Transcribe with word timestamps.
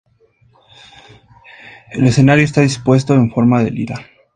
El 1.91 2.07
escenario 2.07 2.43
está 2.43 2.61
dispuesto 2.61 3.13
en 3.13 3.29
forma 3.29 3.63
de 3.63 3.69
lira. 3.69 4.03